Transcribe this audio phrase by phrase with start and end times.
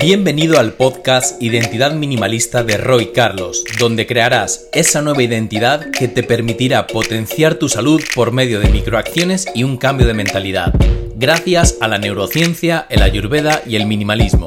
[0.00, 6.24] Bienvenido al podcast Identidad Minimalista de Roy Carlos, donde crearás esa nueva identidad que te
[6.24, 10.74] permitirá potenciar tu salud por medio de microacciones y un cambio de mentalidad,
[11.14, 14.46] gracias a la neurociencia, el ayurveda y el minimalismo.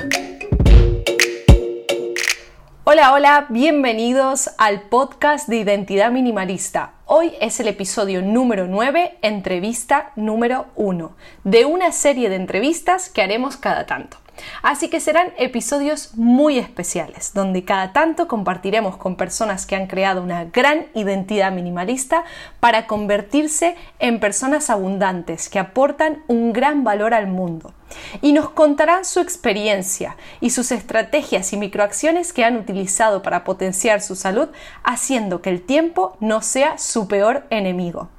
[2.83, 6.93] Hola, hola, bienvenidos al podcast de Identidad Minimalista.
[7.05, 13.21] Hoy es el episodio número 9, entrevista número 1, de una serie de entrevistas que
[13.21, 14.17] haremos cada tanto.
[14.61, 20.21] Así que serán episodios muy especiales, donde cada tanto compartiremos con personas que han creado
[20.21, 22.23] una gran identidad minimalista
[22.59, 27.73] para convertirse en personas abundantes que aportan un gran valor al mundo.
[28.21, 34.01] Y nos contarán su experiencia y sus estrategias y microacciones que han utilizado para potenciar
[34.01, 34.49] su salud,
[34.83, 38.09] haciendo que el tiempo no sea su peor enemigo.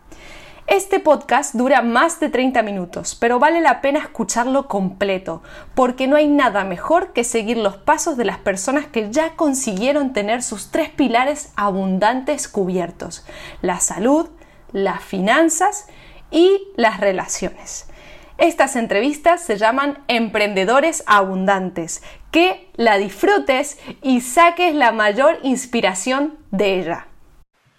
[0.69, 5.43] Este podcast dura más de 30 minutos, pero vale la pena escucharlo completo,
[5.75, 10.13] porque no hay nada mejor que seguir los pasos de las personas que ya consiguieron
[10.13, 13.27] tener sus tres pilares abundantes cubiertos,
[13.63, 14.29] la salud,
[14.71, 15.87] las finanzas
[16.31, 17.89] y las relaciones.
[18.37, 22.03] Estas entrevistas se llaman Emprendedores Abundantes.
[22.31, 27.07] Que la disfrutes y saques la mayor inspiración de ella.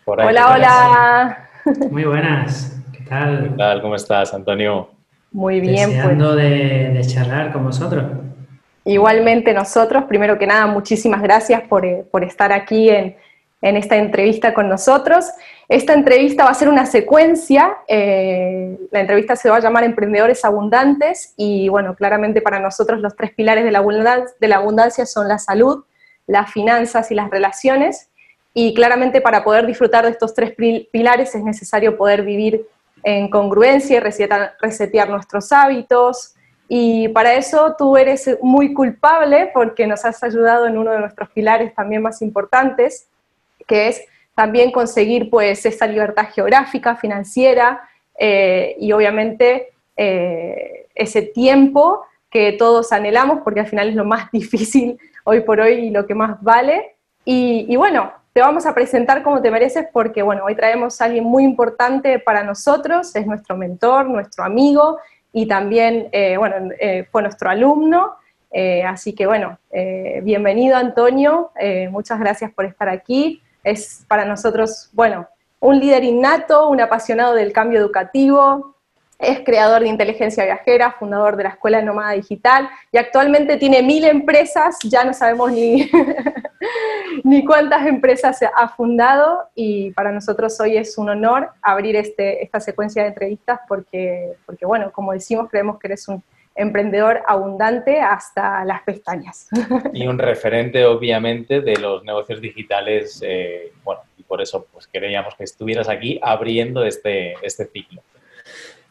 [0.05, 1.49] hola, hola.
[1.91, 2.78] Muy buenas.
[3.09, 3.81] ¿Qué tal?
[3.81, 4.87] ¿Cómo estás, Antonio?
[5.31, 5.89] Muy bien.
[5.89, 5.97] Pues.
[5.97, 8.05] Deseando de, de, charlar con vosotros.
[8.85, 13.15] Igualmente nosotros, primero que nada, muchísimas gracias por, eh, por estar aquí en,
[13.63, 15.25] en, esta entrevista con nosotros.
[15.67, 20.45] Esta entrevista va a ser una secuencia, eh, la entrevista se va a llamar Emprendedores
[20.45, 25.07] Abundantes y bueno, claramente para nosotros los tres pilares de la, abundancia, de la abundancia
[25.07, 25.83] son la salud,
[26.27, 28.11] las finanzas y las relaciones.
[28.53, 30.53] Y claramente para poder disfrutar de estos tres
[30.91, 32.67] pilares es necesario poder vivir
[33.03, 36.35] en congruencia resetear, resetear nuestros hábitos.
[36.67, 41.29] Y para eso tú eres muy culpable porque nos has ayudado en uno de nuestros
[41.29, 43.07] pilares también más importantes,
[43.67, 44.03] que es
[44.35, 47.81] también conseguir pues esa libertad geográfica, financiera
[48.17, 54.29] eh, y obviamente eh, ese tiempo que todos anhelamos porque al final es lo más
[54.31, 56.95] difícil hoy por hoy y lo que más vale.
[57.25, 61.23] Y bueno, te vamos a presentar como te mereces porque, bueno, hoy traemos a alguien
[61.23, 64.99] muy importante para nosotros, es nuestro mentor, nuestro amigo
[65.33, 68.15] y también, eh, bueno, eh, fue nuestro alumno.
[68.51, 69.59] Eh, así que, bueno,
[70.23, 71.51] bienvenido Antonio,
[71.91, 73.41] muchas gracias por estar aquí.
[73.63, 75.27] Es para nosotros, bueno,
[75.59, 78.75] un líder innato, un apasionado del cambio educativo,
[79.19, 84.05] es creador de inteligencia viajera, fundador de la Escuela Nómada Digital y actualmente tiene mil
[84.05, 85.91] empresas, ya no sabemos ni,
[87.25, 92.61] ni cuántas empresas ha fundado y para nosotros hoy es un honor abrir este, esta
[92.61, 96.23] secuencia de entrevistas porque, porque, bueno, como decimos, creemos que eres un
[96.55, 99.49] emprendedor abundante hasta las pestañas.
[99.93, 105.35] Y un referente, obviamente, de los negocios digitales, eh, bueno, y por eso pues queríamos
[105.35, 108.01] que estuvieras aquí abriendo este, este ciclo.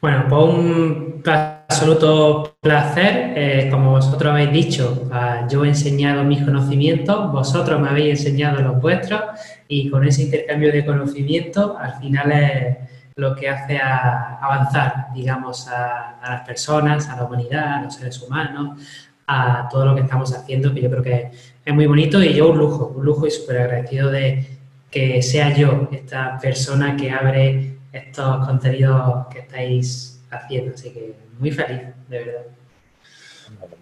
[0.00, 3.32] Bueno, pues un absoluto placer.
[3.36, 8.62] Eh, como vosotros habéis dicho, uh, yo he enseñado mis conocimientos, vosotros me habéis enseñado
[8.62, 9.20] los vuestros
[9.66, 12.76] y con ese intercambio de conocimientos al final es
[13.16, 18.22] lo que hace avanzar, digamos, a, a, las personas, a la humanidad, a los seres
[18.22, 18.80] humanos,
[19.26, 21.30] a todo lo que estamos haciendo, que yo creo que
[21.64, 24.46] es muy bonito y yo un lujo, un lujo y súper agradecido de
[24.90, 30.74] que sea yo esta persona que abre estos contenidos que estáis haciendo.
[30.74, 32.42] Así que muy feliz, de verdad.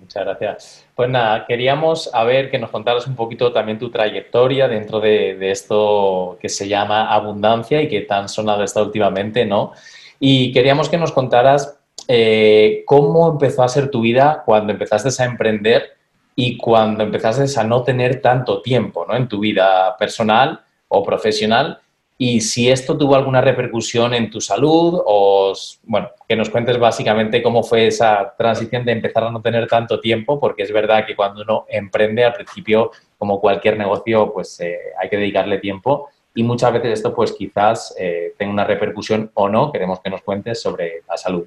[0.00, 0.86] Muchas gracias.
[0.94, 5.36] Pues nada, queríamos a ver que nos contaras un poquito también tu trayectoria dentro de,
[5.36, 9.72] de, esto que se llama abundancia y que tan sonado está últimamente, ¿no?
[10.20, 11.78] Y queríamos que nos contaras
[12.08, 15.96] eh, cómo empezó a ser tu vida cuando empezaste a emprender
[16.36, 19.16] y cuando empezaste a no tener tanto tiempo, ¿no?
[19.16, 21.80] En tu vida personal o profesional
[22.19, 25.53] y si esto tuvo alguna repercusión en tu salud o,
[25.84, 30.01] bueno, que nos cuentes básicamente cómo fue esa transición de empezar a no tener tanto
[30.01, 34.78] tiempo, porque es verdad que cuando uno emprende al principio, como cualquier negocio, pues eh,
[34.98, 39.48] hay que dedicarle tiempo y muchas veces esto pues quizás eh, tenga una repercusión o
[39.48, 41.45] no, queremos que nos cuentes sobre la salud.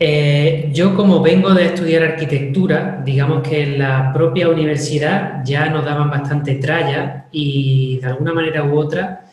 [0.00, 5.84] Eh, yo como vengo de estudiar arquitectura, digamos que en la propia universidad ya nos
[5.84, 9.27] daban bastante tralla y de alguna manera u otra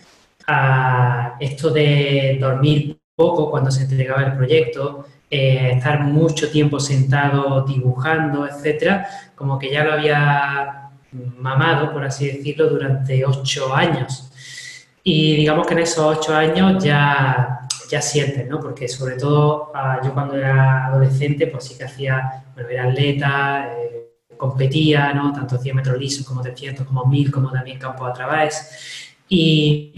[0.48, 7.62] a esto de dormir poco cuando se entregaba el proyecto, eh, estar mucho tiempo sentado
[7.62, 14.32] dibujando, etcétera, como que ya lo había mamado, por así decirlo, durante ocho años.
[15.04, 18.60] Y digamos que en esos ocho años ya, ya sientes, ¿no?
[18.60, 19.72] Porque sobre todo
[20.04, 24.06] yo cuando era adolescente, pues sí que hacía, bueno, era atleta, eh,
[24.38, 25.32] competía, ¿no?
[25.32, 29.15] Tanto 100 metros lisos como 300, como 1000, como también campo a través.
[29.28, 29.94] Y,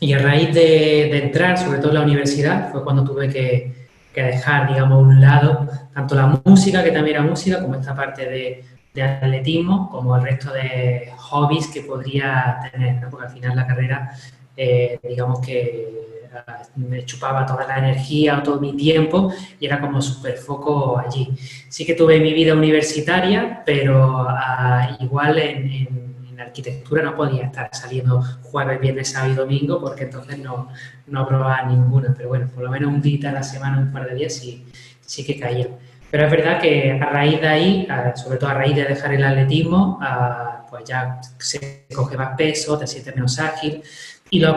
[0.00, 4.22] y a raíz de, entrar, sobre todo en la universidad, fue cuando tuve que, que
[4.22, 8.24] dejar, digamos, a un lado tanto la música, que también era música, como esta parte
[8.24, 8.64] de,
[8.94, 14.10] de atletismo, como el resto de hobbies que podría tener, porque al final la carrera,
[14.56, 20.02] eh, digamos que ah, me chupaba toda la energía, todo mi tiempo y era como
[20.02, 21.32] súper foco allí.
[21.68, 26.09] Sí que tuve mi vida universitaria, pero ah, igual en, en,
[26.40, 30.68] arquitectura no podía estar saliendo jueves, viernes, sábado y domingo porque entonces no,
[31.06, 34.08] no aprobaba ninguna, pero bueno, por lo menos un día a la semana, un par
[34.08, 34.64] de días sí,
[35.00, 35.68] sí que caía.
[36.10, 39.22] Pero es verdad que a raíz de ahí, sobre todo a raíz de dejar el
[39.22, 40.00] atletismo,
[40.68, 43.82] pues ya se coge más peso, te sientes menos ágil.
[44.30, 44.56] Y los,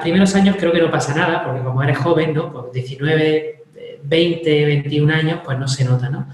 [0.00, 2.52] primeros años creo que no pasa nada, porque como eres joven, ¿no?
[2.52, 3.64] Pues 19,
[4.02, 6.28] 20, 21 años, pues no se nota, ¿no?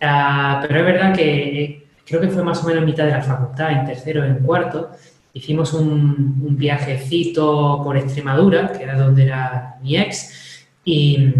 [0.00, 3.72] Ah, pero es verdad que creo que fue más o menos mitad de la facultad,
[3.72, 4.90] en tercero, en cuarto,
[5.32, 11.32] hicimos un, un viajecito por Extremadura, que era donde era mi ex, y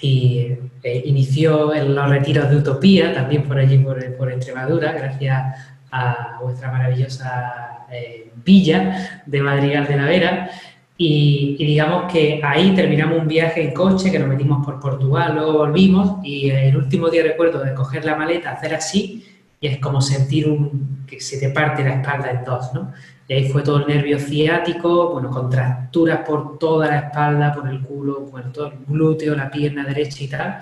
[0.00, 5.58] y eh, inició en los retiros de Utopía, también por allí, por, por Extremadura, gracias
[5.90, 10.50] a vuestra maravillosa eh, villa de Madrigal de la Vera.
[10.98, 15.52] Y, digamos que ahí terminamos un viaje en coche que nos metimos por Portugal, luego
[15.52, 19.22] volvimos y el último día recuerdo de coger la maleta, hacer así
[19.60, 22.92] y es como sentir un, que se te parte la espalda en dos, ¿no?
[23.28, 27.80] Y ahí fue todo el nervio ciático, bueno, contracturas por toda la espalda, por el
[27.80, 30.58] culo, bueno, todo el glúteo, la pierna derecha y tal.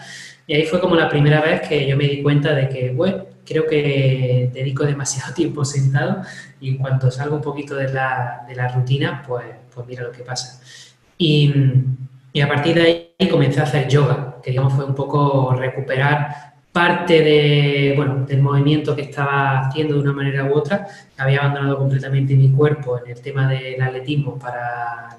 [0.47, 3.25] Y ahí fue como la primera vez que yo me di cuenta de que, bueno,
[3.45, 6.23] creo que dedico demasiado tiempo sentado
[6.61, 9.45] y en cuanto salgo un poquito de la, de la rutina, pues,
[9.75, 10.61] pues mira lo que pasa.
[11.19, 11.53] Y,
[12.33, 16.54] y a partir de ahí comencé a hacer yoga, que digamos fue un poco recuperar
[16.75, 20.89] parte de, bueno, del movimiento que estaba haciendo de una manera u otra.
[21.17, 25.17] Había abandonado completamente mi cuerpo en el tema del atletismo para,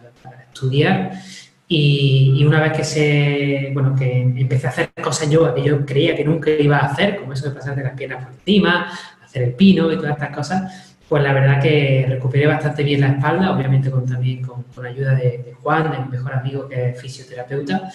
[0.52, 1.14] estudiar.
[1.70, 6.14] Y, una vez que se, bueno, que empecé a hacer cosas yoga que yo creía
[6.14, 8.92] que nunca iba a hacer, como eso de pasar de las piernas por encima,
[9.24, 13.08] hacer el pino y todas estas cosas, pues la verdad que recuperé bastante bien la
[13.08, 16.90] espalda, obviamente con, también con, con ayuda de, de, Juan, de mi mejor amigo que
[16.90, 17.90] es fisioterapeuta.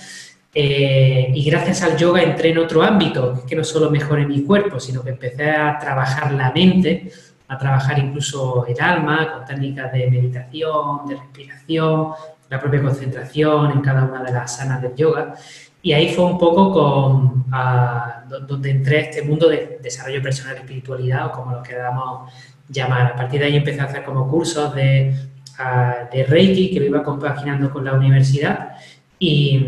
[0.53, 4.81] Eh, y gracias al yoga entré en otro ámbito, que no solo mejoré mi cuerpo,
[4.81, 7.11] sino que empecé a trabajar la mente,
[7.49, 12.09] a trabajar incluso el alma, con técnicas de meditación, de respiración,
[12.49, 15.35] la propia concentración en cada una de las sanas del yoga.
[15.83, 17.45] Y ahí fue un poco con,
[18.47, 22.31] donde entré a este mundo de desarrollo personal y espiritualidad, o como lo queramos
[22.69, 23.13] llamar.
[23.13, 25.15] A partir de ahí empecé a hacer como cursos de,
[26.13, 28.77] de Reiki, que lo iba compaginando con la universidad.
[29.19, 29.65] Y,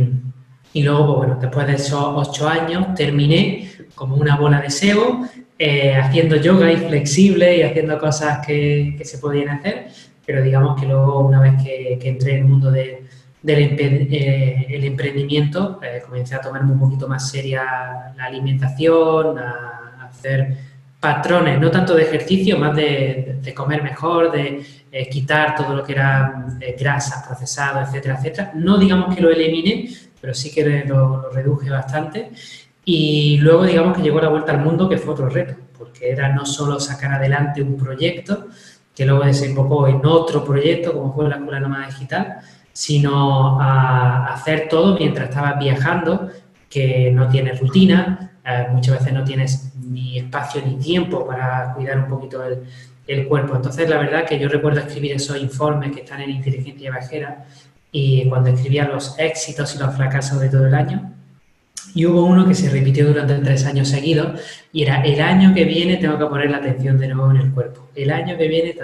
[0.73, 5.27] y luego, pues bueno, después de esos ocho años terminé como una bola de sebo,
[5.59, 9.89] eh, haciendo yoga y flexible y haciendo cosas que, que, se podían hacer,
[10.25, 13.05] pero digamos que luego una vez que, que entré en el mundo de,
[13.43, 19.99] del eh, el emprendimiento, eh, comencé a tomarme un poquito más seria la alimentación, a,
[20.01, 20.57] a, hacer
[20.99, 24.65] patrones, no tanto de ejercicio, más de, de comer mejor, de
[25.11, 26.47] quitar todo lo que era
[26.79, 28.53] grasas, procesados, etcétera, etcétera.
[28.55, 29.89] No digamos que lo elimine,
[30.23, 32.31] pero sí que lo, reduje bastante.
[32.85, 36.33] Y luego, digamos que llegó la vuelta al mundo, que fue otro reto, porque era
[36.33, 38.47] no solo sacar adelante un proyecto,
[38.95, 42.39] que luego desembocó en otro proyecto, como fue la Escuela Nómada Digital,
[42.73, 46.31] sino a hacer todo mientras estabas viajando,
[46.71, 51.99] que no tienes rutina, eh, muchas veces no tienes ni espacio ni tiempo para cuidar
[51.99, 52.63] un poquito el,
[53.09, 53.57] el, cuerpo.
[53.57, 57.45] Entonces, la verdad que yo recuerdo escribir esos informes que están en Inteligencia Viajera,
[57.93, 61.13] y cuando escribía los éxitos y los fracasos de todo el año.
[61.95, 64.41] Y hubo uno que se repitió durante tres años seguidos
[64.73, 67.53] y era el año que viene tengo que poner la atención de nuevo en el
[67.53, 67.91] cuerpo.
[67.95, 68.75] El año que viene,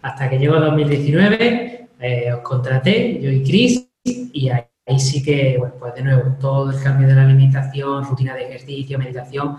[0.00, 4.64] hasta que llegó 2019, eh, os contraté, yo y Chris, y ahí,
[4.98, 8.98] sí que, bueno, pues de nuevo, todo el cambio de la alimentación, rutina de ejercicio,
[8.98, 9.56] meditación,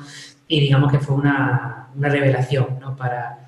[0.48, 2.96] y digamos que fue una, una revelación ¿no?
[2.96, 3.41] para,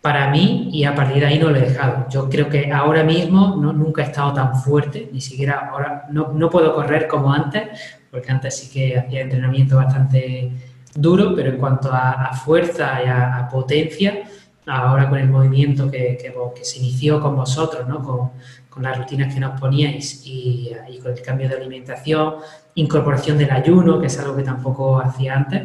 [0.00, 2.06] para mí y a partir de ahí no lo he dejado.
[2.08, 6.32] Yo creo que ahora mismo no, nunca he estado tan fuerte, ni siquiera ahora no,
[6.32, 7.68] no, puedo correr como antes,
[8.10, 10.52] porque antes sí que hacía entrenamiento bastante
[10.94, 14.22] duro, pero en cuanto a, fuerza y a, potencia,
[14.66, 18.02] ahora con el movimiento que, que, se inició con vosotros, ¿no?
[18.02, 18.30] con,
[18.68, 22.36] con, las rutinas que nos poníais y, y con el cambio de alimentación,
[22.74, 25.62] incorporación del ayuno, que es algo que tampoco hacía antes,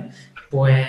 [0.55, 0.88] pues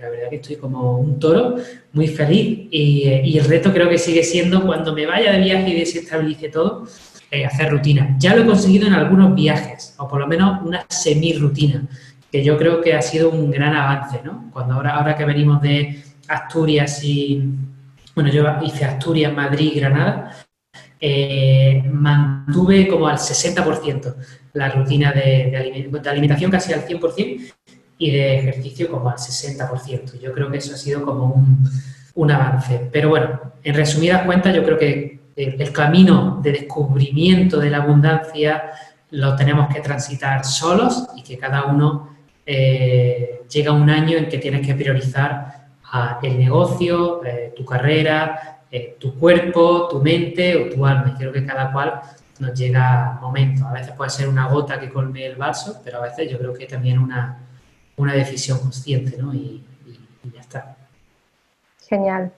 [0.00, 1.56] la verdad que estoy como un toro,
[1.92, 5.80] muy feliz y, el reto creo que sigue siendo cuando me vaya de viaje y
[5.80, 6.86] desestabilice todo,
[7.30, 8.16] eh, hacer rutina.
[8.18, 11.86] Ya lo he conseguido en algunos viajes, o por lo menos una semi-rutina.
[12.30, 14.48] que yo creo que ha sido un gran avance, ¿no?
[14.54, 17.42] Cuando ahora, ahora que venimos de Asturias y,
[18.14, 20.34] bueno, yo hice Asturias, Madrid, Granada,
[20.98, 24.14] eh, mantuve como al 60%
[24.54, 25.50] la rutina de,
[25.90, 27.52] de, alimentación casi al 100%
[28.02, 30.18] y de ejercicio como al 60%.
[30.20, 31.70] Yo creo que eso ha sido como un,
[32.16, 32.88] un avance.
[32.90, 38.72] Pero bueno, en resumidas cuentas, yo creo que el, camino de descubrimiento de la abundancia
[39.10, 44.38] lo tenemos que transitar solos y que cada uno eh, llega un año en que
[44.38, 45.68] tienes que priorizar
[46.24, 51.12] el negocio, eh, tu carrera, eh, tu cuerpo, tu mente o tu alma.
[51.14, 52.00] Y creo que cada cual
[52.40, 53.64] nos llega momento.
[53.68, 56.52] A veces puede ser una gota que colme el vaso, pero a veces yo creo
[56.52, 57.38] que también una,
[57.96, 59.34] una decisión consciente, ¿no?
[59.34, 59.62] y
[60.32, 60.76] ya está.
[61.88, 62.32] Genial.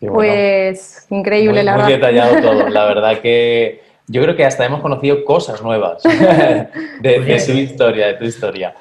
[0.00, 1.84] pues increíble, la verdad.
[1.84, 2.68] Muy detallado todo.
[2.68, 6.02] La verdad que yo creo que hasta hemos conocido cosas nuevas
[7.00, 8.74] de, su historia, de tu historia.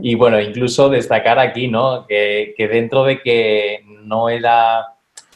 [0.00, 2.06] Y bueno, incluso destacar aquí, ¿no?
[2.06, 4.86] Que, dentro de que no era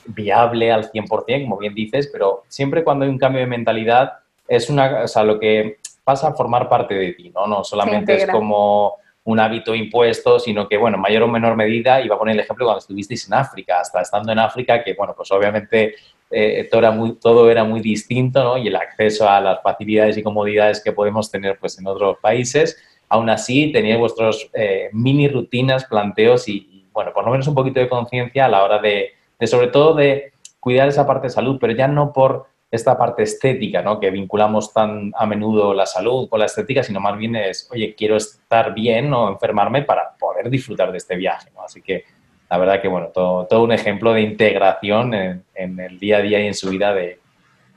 [0.04, 4.12] viable al 100%, como bien dices, pero siempre cuando hay un cambio de mentalidad
[4.46, 7.48] es una, o sea, lo que pasa a formar parte de ti, ¿no?
[7.48, 8.94] No solamente es como
[9.26, 12.40] un hábito impuesto, sino que, bueno, en mayor o menor medida, iba a poner el
[12.40, 15.96] ejemplo cuando estuvisteis en África, hasta estando en África, que, bueno, pues obviamente
[16.30, 18.56] eh, todo, era muy, todo era muy distinto, ¿no?
[18.56, 22.80] Y el acceso a las facilidades y comodidades que podemos tener, pues, en otros países.
[23.08, 27.80] Aún así, teníais vuestros eh, mini rutinas, planteos y, bueno, por lo menos un poquito
[27.80, 31.58] de conciencia a la hora de, de, sobre todo, de cuidar esa parte de salud,
[31.60, 33.98] pero ya no por esta parte estética, ¿no?
[33.98, 37.94] Que vinculamos tan a menudo la salud con la estética, sino más bien es, oye,
[37.96, 41.62] quiero estar bien o enfermarme para poder disfrutar de este viaje, ¿no?
[41.62, 42.04] Así que
[42.48, 46.40] la verdad que, bueno, todo, todo un ejemplo de integración en, el día a día
[46.40, 47.18] y en su vida de,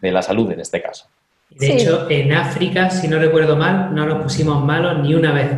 [0.01, 1.07] la salud en este caso.
[1.49, 5.49] De hecho, en África, si no recuerdo mal, no nos pusimos malos ni una vez.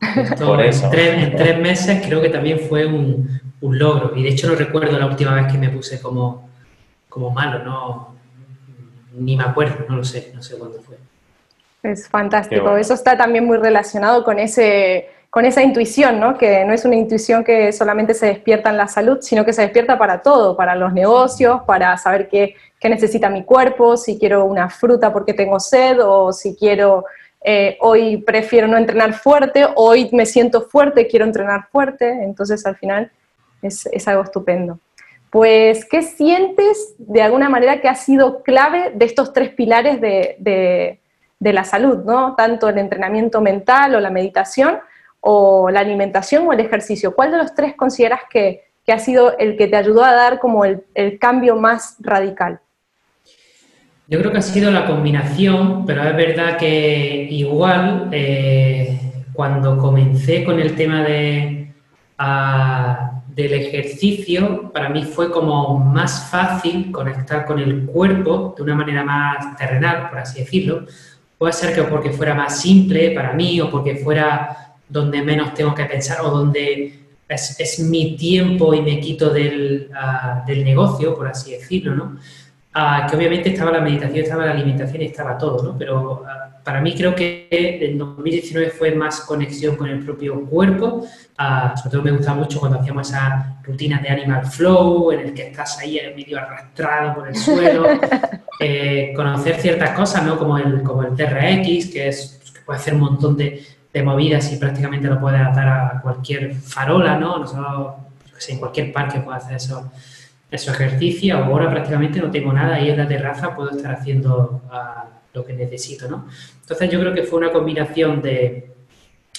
[0.38, 0.90] Por eso.
[0.92, 4.12] En, tres, meses creo que también fue un, un, logro.
[4.16, 6.50] Y de hecho no recuerdo la última vez que me puse como,
[7.08, 8.15] como malo, ¿no?
[9.16, 10.96] Ni me acuerdo, no lo sé, no sé cuándo fue.
[11.82, 12.76] Es fantástico.
[12.76, 16.36] Eso está también muy relacionado con, ese, con esa intuición, ¿no?
[16.36, 19.62] Que no es una intuición que solamente se despierta en la salud, sino que se
[19.62, 24.44] despierta para todo, para los negocios, para saber qué, qué necesita mi cuerpo, si quiero
[24.44, 27.04] una fruta porque tengo sed o si quiero,
[27.42, 32.08] eh, hoy prefiero no entrenar fuerte, hoy me siento fuerte, quiero entrenar fuerte.
[32.08, 33.10] Entonces al final
[33.62, 34.80] es, es algo estupendo
[35.30, 41.00] pues, ¿qué sientes de alguna manera que ha sido clave de estos tres pilares de,
[41.40, 42.34] la salud, ¿no?
[42.34, 44.78] Tanto el entrenamiento mental o la meditación,
[45.20, 47.14] o la alimentación o el ejercicio.
[47.14, 50.64] ¿Cuál de los tres consideras que, ha sido el que te ayudó a dar como
[50.64, 50.84] el,
[51.18, 52.60] cambio más radical?
[54.06, 59.00] Yo creo que ha sido la combinación, pero es verdad que igual eh,
[59.32, 61.72] cuando comencé con el tema de,
[62.16, 68.74] ah, del ejercicio, para mí fue como más fácil conectar con el cuerpo de una
[68.74, 70.86] manera más terrenal, por así decirlo.
[71.36, 75.74] Puede ser que porque fuera más simple para mí o porque fuera donde menos tengo
[75.74, 81.28] que pensar o donde es, mi tiempo y me quito del, ah, del negocio, por
[81.28, 82.16] así decirlo, ¿no?
[82.78, 85.78] Ah, que obviamente estaba la meditación, estaba la alimentación estaba todo, ¿no?
[85.78, 91.06] Pero ah, para mí creo que en 2019 fue más conexión con el propio cuerpo.
[91.38, 95.32] Ah, sobre todo me gustaba mucho cuando hacíamos esas rutinas de Animal Flow, en el
[95.32, 97.86] que estás ahí medio arrastrado por el suelo.
[98.58, 100.38] Eh, conocer ciertas cosas, ¿no?
[100.38, 104.50] Como el, como el TRX, que, es, que puede hacer un montón de, de movidas
[104.50, 107.40] y prácticamente lo puedes adaptar a cualquier farola, ¿no?
[107.40, 108.06] no
[108.48, 109.92] en cualquier parque puede hacer eso
[110.50, 115.06] eso ejercicio, ahora prácticamente no tengo nada ahí en la terraza, puedo estar haciendo ah,
[115.34, 116.26] lo que necesito, ¿no?
[116.60, 118.70] Entonces yo creo que fue una combinación de,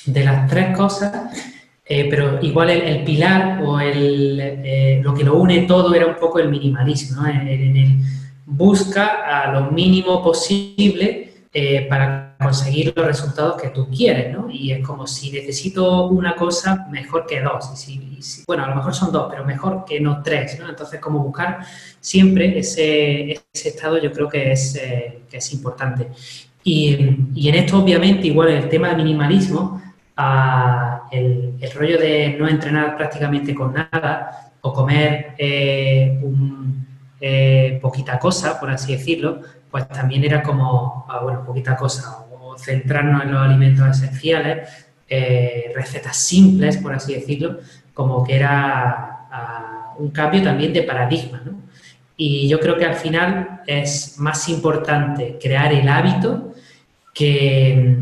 [0.06, 1.14] de las tres cosas,
[1.86, 6.16] eh, pero igual el, pilar o el, eh, lo que lo une todo era un
[6.16, 7.30] poco el minimalismo, ¿no?
[7.30, 7.98] En, el
[8.46, 14.50] busca a lo mínimo posible eh, para conseguir los resultados que tú quieres, ¿no?
[14.50, 17.72] Y es como si necesito una cosa, mejor que dos.
[17.74, 20.70] Y si, bueno, a lo mejor son dos, pero mejor que no tres, ¿no?
[20.70, 21.60] Entonces, como buscar
[22.00, 26.10] siempre ese, estado yo creo que es, eh, importante.
[26.63, 26.98] Y,
[27.34, 29.82] y, en esto, obviamente, igual el tema del minimalismo,
[31.12, 36.88] el, el, rollo de no entrenar prácticamente con nada o comer eh, un,
[37.20, 39.41] eh, poquita cosa, por así decirlo,
[39.72, 42.26] pues también era como, ah, bueno, poquita cosa,
[42.58, 44.70] centrarnos en los alimentos esenciales,
[45.10, 47.60] eh, recetas simples, por así decirlo,
[47.94, 51.42] como que era ah, un cambio también de paradigma.
[51.46, 51.54] ¿no?
[52.18, 56.54] Y yo creo que al final es más importante crear el hábito
[57.14, 57.98] que,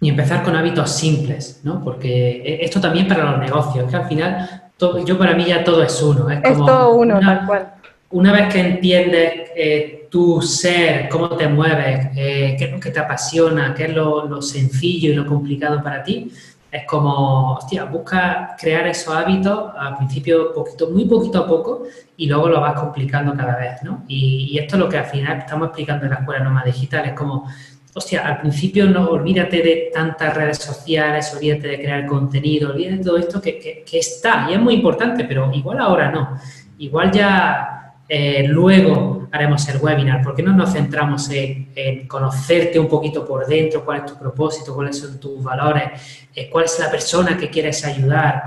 [0.00, 1.82] y empezar con hábitos simples, ¿no?
[1.82, 5.64] Porque e, esto también para los negocios, que al final, todo, yo para mí ya
[5.64, 6.28] todo es uno.
[6.28, 7.74] Es, todo uno, tal cual.
[8.12, 12.90] Una vez que entiendes eh, tu ser, cómo te mueves, eh, qué es lo que
[12.90, 16.30] te apasiona, qué es lo, lo, sencillo y lo complicado para ti,
[16.70, 21.82] es como, hostia, busca crear esos hábitos al principio poquito, muy poquito a poco
[22.16, 24.04] y luego lo vas complicando cada vez, ¿no?
[24.08, 27.12] Y, esto es lo que al final estamos explicando en la Escuela Noma Digital, es
[27.12, 27.46] como
[27.94, 33.04] hostia, al principio no olvídate de tantas redes sociales, olvídate de crear contenido, olvídate de
[33.04, 36.38] todo esto que, está y es muy importante, pero igual ahora no.
[36.78, 42.86] Igual ya eh, luego haremos el webinar, ¿por qué no nos centramos en, conocerte un
[42.86, 46.90] poquito por dentro, cuál es tu propósito, cuáles son tus valores, eh, cuál es la
[46.90, 48.42] persona que quieres ayudar,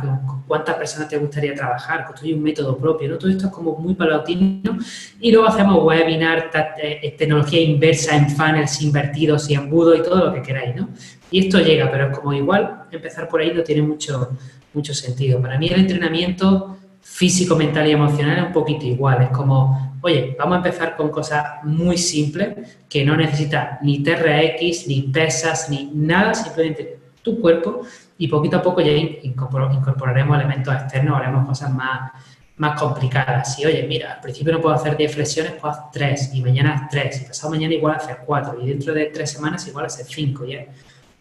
[0.46, 3.18] cuántas personas te gustaría trabajar, construir un método propio, ¿no?
[3.18, 4.78] Todo esto es como muy palatino
[5.20, 10.32] y luego hacemos webinar, eh, tecnología inversa en funnels invertidos y embudos y todo lo
[10.36, 10.90] que queráis, ¿no?
[11.32, 14.38] Y esto llega, pero como igual empezar por ahí no tiene mucho,
[14.76, 15.42] mucho sentido.
[15.42, 20.36] Para mí el entrenamiento físico, mental y emocional es un poquito igual, es como oye,
[20.38, 25.92] vamos a empezar con cosas muy simples que no necesitas ni TRX, ni pesas, ni
[25.94, 27.82] nada, simplemente tu cuerpo
[28.18, 32.12] y poquito a poco ya incorporaremos elementos externos, haremos cosas más,
[32.58, 33.56] más complicadas.
[33.56, 36.88] Si, oye, mira, al principio no puedo hacer 10 flexiones, puedo hacer 3 y mañana
[36.90, 40.46] 3 y pasado mañana igual hacer 4 y dentro de 3 semanas igual hacer 5
[40.46, 40.66] ya.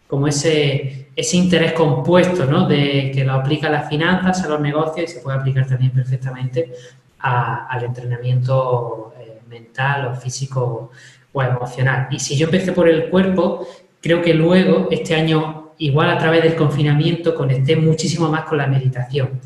[0.07, 2.69] Como ese, ese interés compuesto, ¿no?
[2.69, 5.93] De que lo aplica a las finanzas, a los negocios y se puede aplicar también
[5.93, 6.73] perfectamente
[7.19, 10.91] al entrenamiento eh, mental o físico
[11.33, 12.09] o emocional.
[12.11, 13.67] Y si yo empecé por el cuerpo,
[14.01, 18.67] creo que luego, este año, igual a través del confinamiento, conecté muchísimo más con la
[18.67, 19.41] meditación,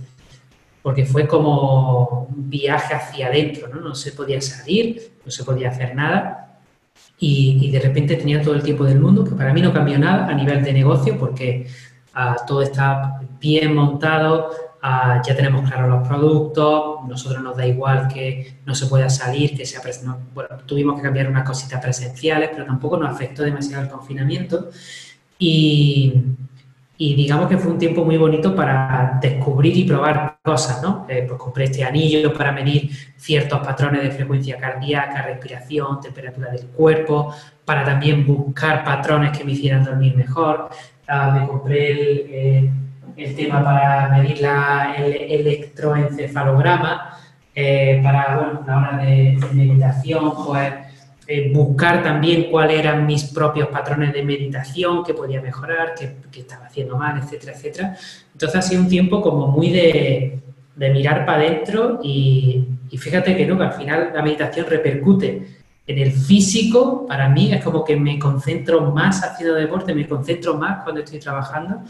[0.82, 3.80] porque fue como un viaje hacia adentro, ¿no?
[3.80, 6.47] No se podía salir, no se podía hacer nada.
[7.20, 10.28] Y, de repente tenía todo el tiempo del mundo, que para mí no cambió nada
[10.28, 11.66] a nivel de negocio, porque
[12.14, 18.06] ah, todo está bien montado, Ah, ya tenemos claros los productos, nosotros nos da igual
[18.06, 19.80] que no se pueda salir, que sea
[20.32, 24.70] bueno, tuvimos que cambiar unas cositas presenciales, pero tampoco nos afectó demasiado el confinamiento.
[25.38, 26.34] Y
[26.98, 31.06] digamos que fue un tiempo muy bonito para descubrir y probar cosas, ¿no?
[31.08, 36.66] Eh, pues compré este anillo para medir ciertos patrones de frecuencia cardíaca, respiración, temperatura del
[36.68, 37.34] cuerpo,
[37.64, 40.70] para también buscar patrones que me hicieran dormir mejor.
[41.06, 42.26] Ah, me compré el...
[42.30, 42.70] Eh,
[43.18, 47.18] el tema para medir la, el electroencefalograma,
[47.54, 50.72] eh, para bueno, la hora de, meditación, pues
[51.30, 56.64] eh, buscar también cuáles eran mis propios patrones de meditación, qué podía mejorar, qué, estaba
[56.64, 57.96] haciendo mal, etcétera, etcétera.
[58.32, 60.40] Entonces ha sido un tiempo como muy de,
[60.74, 65.46] mirar para adentro y, y, fíjate que no, que al final la meditación repercute
[65.86, 70.56] en el físico, para mí es como que me concentro más haciendo deporte, me concentro
[70.56, 71.82] más cuando estoy trabajando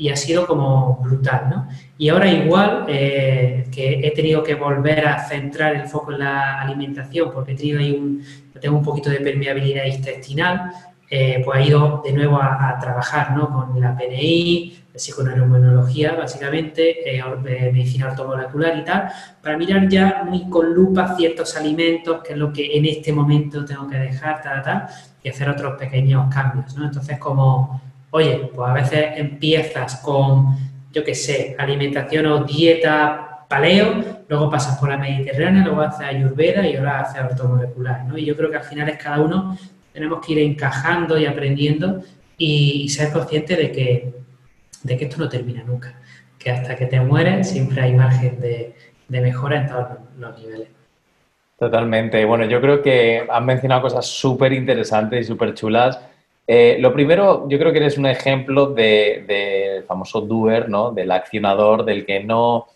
[0.00, 1.68] y ha sido como brutal, ¿no?
[1.98, 6.62] Y ahora igual eh, que he tenido que volver a centrar el foco en la
[6.62, 8.24] alimentación porque he tenido ahí un,
[8.58, 10.72] tengo un poquito de permeabilidad intestinal,
[11.10, 13.50] eh, pues he ido de nuevo a, trabajar, ¿no?
[13.50, 17.22] Con la PNI, psiconeuroinmunología, básicamente, eh,
[17.70, 19.10] medicina ortomolecular y tal,
[19.42, 23.66] para mirar ya muy con lupa ciertos alimentos, que es lo que en este momento
[23.66, 24.86] tengo que dejar, tal, tal,
[25.22, 26.86] y hacer otros pequeños cambios, ¿no?
[26.86, 30.56] Entonces, como Oye, pues a veces empiezas con,
[30.92, 36.66] yo qué sé, alimentación o dieta paleo, luego pasas por la mediterránea, luego haces ayurveda
[36.66, 38.16] y ahora haces ortomolecular, ¿no?
[38.16, 39.56] Y yo creo que al final es cada uno
[39.92, 42.00] tenemos que ir encajando y aprendiendo
[42.38, 44.14] y ser consciente de que,
[44.82, 45.94] de que esto no termina nunca,
[46.38, 48.74] que hasta que te mueres siempre hay margen de,
[49.08, 50.68] de mejora en todos los niveles.
[51.58, 52.24] Totalmente.
[52.24, 56.00] Bueno, yo creo que han mencionado cosas súper interesantes y súper chulas.
[56.52, 60.90] Eh, lo primero, yo creo que eres un ejemplo del famoso doer, ¿no?
[60.90, 62.66] Del accionador, del que no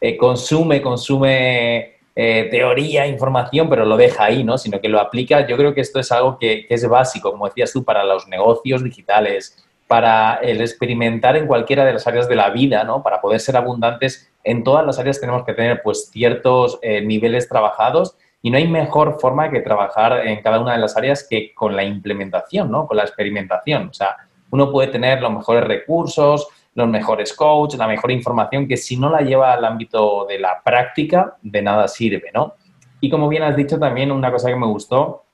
[0.00, 4.58] eh, consume, consume eh, teoría, información, pero lo deja ahí, ¿no?
[4.58, 5.46] Sino que lo aplica.
[5.46, 8.82] Yo creo que esto es algo que, es básico, como decías tú, para los negocios
[8.82, 13.04] digitales, para el experimentar en cualquiera de las áreas de la vida, ¿no?
[13.04, 18.16] Para poder ser abundantes en todas las áreas tenemos que tener pues ciertos niveles trabajados
[18.42, 21.76] y no hay mejor forma que trabajar en cada una de las áreas que con
[21.76, 22.86] la implementación, ¿no?
[22.86, 23.88] Con la experimentación.
[23.88, 24.16] O sea,
[24.50, 29.10] uno puede tener los mejores recursos, los mejores coaches, la mejor información, que si no
[29.10, 32.54] la lleva al ámbito de la práctica, de nada sirve, ¿no?
[33.00, 35.24] Y como bien has dicho también, una cosa que me gustó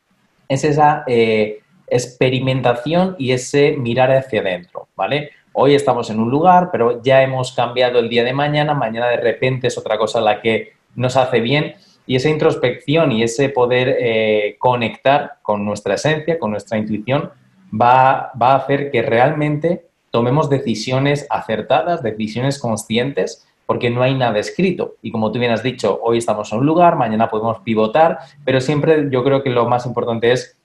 [0.49, 5.31] es esa eh, experimentación y ese mirar hacia adentro, ¿vale?
[5.53, 9.17] Hoy estamos en un lugar, pero ya hemos cambiado el día de mañana, mañana de
[9.17, 13.97] repente es otra cosa la que nos hace bien y esa introspección y ese poder
[13.99, 17.31] eh, conectar con nuestra esencia, con nuestra intuición,
[17.73, 24.39] va, va a hacer que realmente tomemos decisiones acertadas, decisiones conscientes, porque no hay nada
[24.39, 24.95] escrito.
[25.03, 28.61] Y como tú bien has dicho, hoy estamos en un lugar, mañana podemos pivotar, pero
[28.61, 30.57] siempre yo creo que lo más importante es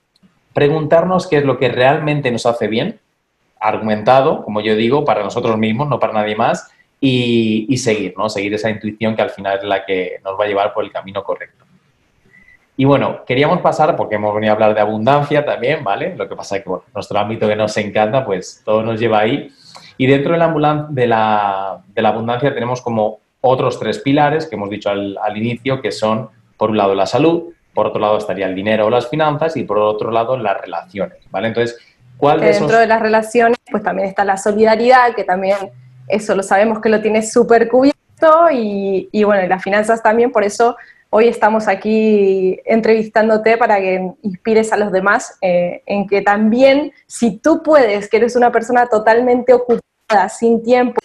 [0.53, 2.99] preguntarnos qué es lo que realmente nos hace bien,
[3.59, 6.71] argumentado, como yo digo, para nosotros mismos, no para nadie más,
[7.03, 8.29] y, seguir, ¿no?
[8.29, 10.91] Seguir esa intuición que al final es la que nos va a llevar por el
[10.91, 11.65] camino correcto.
[12.77, 16.15] Y bueno, queríamos pasar, porque hemos venido a hablar de abundancia también, ¿vale?
[16.15, 19.19] Lo que pasa es que, bueno, nuestro ámbito que nos encanta, pues todo nos lleva
[19.19, 19.51] ahí.
[19.97, 24.55] Y dentro de la, de la, de la abundancia tenemos como otros tres pilares que
[24.55, 28.17] hemos dicho al, al, inicio, que son, por un lado, la salud, por otro lado
[28.17, 31.47] estaría el dinero o las finanzas y por otro lado las relaciones, ¿vale?
[31.47, 31.79] Entonces,
[32.17, 35.57] ¿cuál de Dentro de las relaciones, pues también está la solidaridad, que también
[36.11, 37.97] eso lo sabemos que lo tiene súper cubierto
[38.51, 40.75] y, y bueno, y las finanzas también, por eso
[41.11, 47.37] hoy estamos aquí entrevistándote para que inspires a los demás eh, en que también, si
[47.37, 50.99] tú puedes, que eres una persona totalmente ocupada, sin tiempo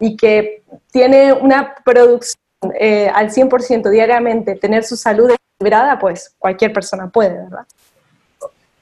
[0.00, 2.40] y que tiene una producción
[2.78, 7.66] eh, al 100% diariamente, tener su salud equilibrada, pues cualquier persona puede, ¿verdad?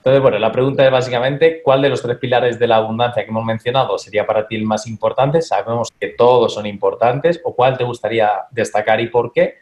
[0.07, 3.31] Entonces, bueno, la pregunta es básicamente, ¿cuál de los tres pilares de la abundancia que
[3.31, 5.43] hemos mencionado sería para ti el más importante?
[5.43, 9.55] Sabemos que todos son importantes, o cuál te gustaría destacar y por qué.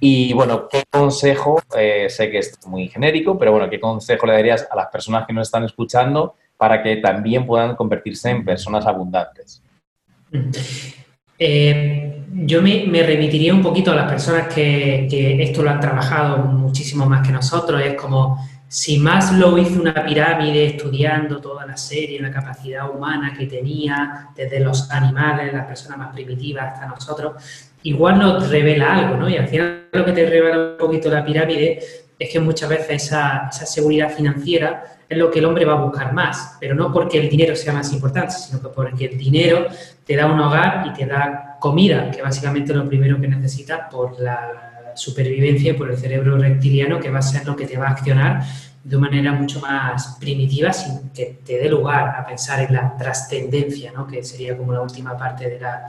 [0.00, 4.32] Y bueno, ¿qué consejo, eh, sé que es muy genérico, pero bueno, qué consejo le
[4.32, 8.86] darías a las personas que nos están escuchando para que también puedan convertirse en personas
[8.86, 9.62] abundantes?
[11.38, 17.04] Eh, yo me, remitiría un poquito a las personas que esto lo han trabajado muchísimo
[17.04, 17.82] más que nosotros.
[17.84, 18.38] Es como
[18.72, 24.60] si Maslow hizo una pirámide estudiando toda la serie, la capacidad humana que tenía, desde
[24.60, 29.28] los animales, las personas más primitivas hasta nosotros, igual nos revela algo, ¿no?
[29.28, 31.80] Y al final lo que te revela un poquito la pirámide
[32.16, 35.82] es que muchas veces esa, esa seguridad financiera es lo que el hombre va a
[35.82, 39.66] buscar más, pero no porque el dinero sea más importante, sino que porque el dinero
[40.06, 43.90] te da un hogar y te da comida, que básicamente es lo primero que necesitas
[43.90, 44.69] por la
[45.00, 48.42] supervivencia por el cerebro reptiliano que va a ser lo que te va a accionar
[48.84, 52.96] de una manera mucho más primitiva sin que te dé lugar a pensar en la
[52.96, 54.06] trascendencia, ¿no?
[54.06, 55.86] que sería como la última parte de la,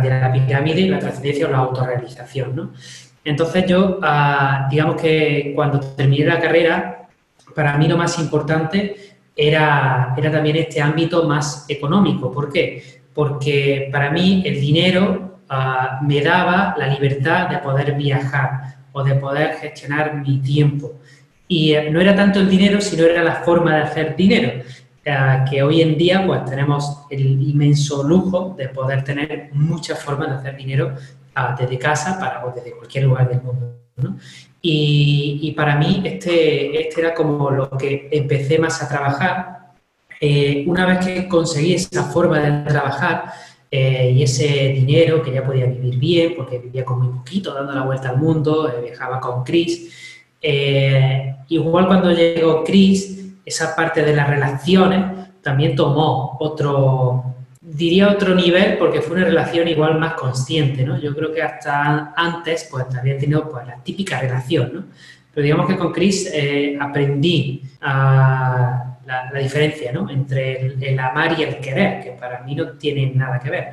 [0.00, 2.56] de la pirámide, la trascendencia o la autorrealización.
[2.56, 2.70] ¿no?
[3.24, 7.08] Entonces yo, ah, digamos que cuando terminé la carrera,
[7.54, 12.30] para mí lo más importante era, era también este ámbito más económico.
[12.30, 13.00] ¿Por qué?
[13.12, 19.16] Porque para mí el dinero Ah, me daba la libertad de poder viajar o de
[19.16, 20.92] poder gestionar mi tiempo.
[21.48, 24.62] Y eh, no era tanto el dinero, sino era la forma de hacer dinero,
[25.50, 30.34] que hoy en día pues tenemos el inmenso lujo de poder tener muchas formas de
[30.36, 30.94] hacer dinero
[31.34, 33.74] ah, desde casa para, o desde cualquier lugar del mundo.
[34.62, 39.72] Y, para mí este, este era como lo que empecé más a trabajar.
[40.20, 43.32] Eh, una vez que conseguí esa forma de trabajar,
[43.72, 47.72] eh, y ese dinero que ya podía vivir bien, porque vivía con muy poquito, dando
[47.72, 50.26] la vuelta al mundo, eh, viajaba con Chris.
[50.42, 58.34] Eh, igual cuando llegó Chris, esa parte de las relaciones también tomó otro, diría otro
[58.34, 61.00] nivel, porque fue una relación igual más consciente, ¿no?
[61.00, 64.84] Yo creo que hasta antes, pues había tenido pues, la típica relación, ¿no?
[65.32, 66.28] Pero digamos que con Chris
[66.80, 68.89] aprendí a
[69.32, 70.08] la, diferencia ¿no?
[70.10, 73.68] entre el, amar y el querer, que para mí no tienen nada que ver.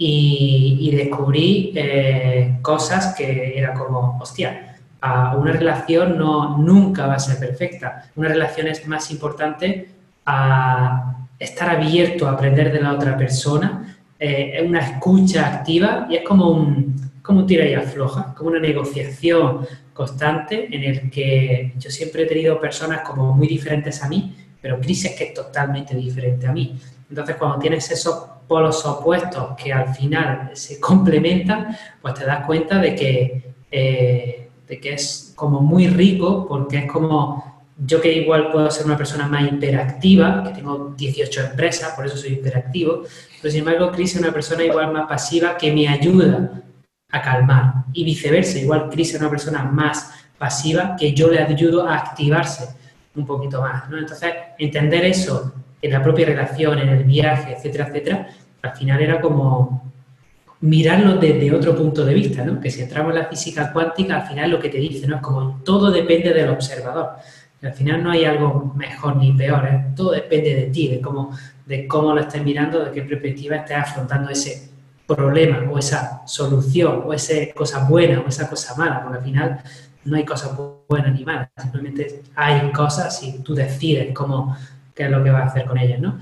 [0.00, 7.38] Y, descubrí eh, cosas que era como, hostia, una relación no, nunca va a ser
[7.38, 8.10] perfecta.
[8.16, 9.88] Una relación es más importante
[10.26, 16.24] a estar abierto a aprender de la otra persona, eh, una escucha activa y es
[16.24, 21.90] como un, como un tira y afloja, como una negociación constante en el que yo
[21.90, 25.94] siempre he tenido personas como muy diferentes a mí pero Chris es que es totalmente
[25.94, 26.78] diferente a mí.
[27.08, 32.78] Entonces, cuando tienes esos polos opuestos que al final se complementan, pues te das cuenta
[32.78, 38.50] de que, eh, de que es como muy rico, porque es como yo que igual
[38.50, 43.04] puedo ser una persona más hiperactiva, que tengo 18 empresas, por eso soy hiperactivo,
[43.40, 46.60] pero sin embargo Chris es una persona igual más pasiva que me ayuda
[47.10, 51.86] a calmar y viceversa, igual Chris es una persona más pasiva que yo le ayudo
[51.86, 52.68] a activarse
[53.18, 53.88] un poquito más.
[53.90, 53.98] ¿no?
[53.98, 58.28] Entonces, entender eso en la propia relación, en el viaje, etcétera, etcétera,
[58.62, 59.92] al final era como
[60.60, 62.60] mirarlo desde otro punto de vista, ¿no?
[62.60, 65.16] Que si entramos en la física cuántica, al final lo que te dice, ¿no?
[65.16, 67.10] Es como todo depende del observador.
[67.62, 69.84] al final no hay algo mejor ni peor, ¿eh?
[69.96, 73.76] todo depende de ti, de cómo, de cómo lo estés mirando, de qué perspectiva estés
[73.76, 74.70] afrontando ese
[75.06, 79.60] problema o esa solución o esa cosa buena o esa cosa mala, porque al final
[80.04, 80.52] no hay cosas
[80.88, 84.56] buenas ni malas, simplemente hay cosas y tú decides cómo
[84.98, 86.18] qué es lo que vas a hacer con ellas, ¿no?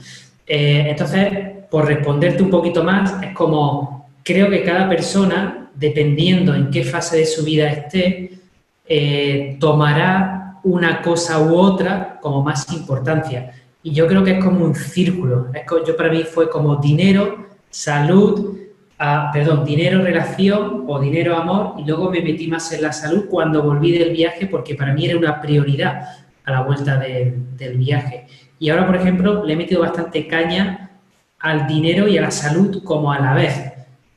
[0.47, 1.33] Eh, entonces,
[1.71, 7.17] por responderte un poquito más, es como, creo que cada persona, dependiendo en qué fase
[7.17, 8.39] de su vida esté,
[8.87, 13.53] eh, tomará una cosa u otra como más importancia.
[13.83, 15.49] Y yo creo que es como un círculo.
[15.87, 18.57] yo para mí fue como dinero, salud,
[19.33, 23.63] perdón, dinero, relación o dinero, amor, y luego me metí más en la salud cuando
[23.63, 26.03] volví del viaje porque para mí era una prioridad
[26.45, 28.27] a la vuelta del viaje.
[28.59, 30.91] Y ahora, por ejemplo, le he metido bastante caña
[31.41, 33.73] al dinero y a la salud como a la vez,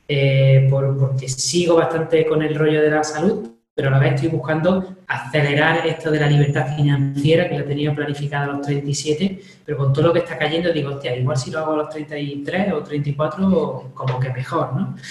[0.08, 3.49] eh, porque sigo bastante con el rollo de la salud,
[3.80, 7.94] pero a la vez estoy buscando acelerar esto de la libertad financiera que la tenía
[7.94, 11.50] planificada a los 37, pero con todo lo que está cayendo digo, hostia, igual si
[11.50, 14.96] lo hago a los 33 o 34, como que mejor, ¿no?